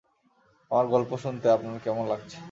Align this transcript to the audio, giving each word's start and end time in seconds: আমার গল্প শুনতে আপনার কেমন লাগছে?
আমার 0.71 0.85
গল্প 0.87 1.11
শুনতে 1.17 1.47
আপনার 1.49 1.75
কেমন 1.79 2.03
লাগছে? 2.07 2.37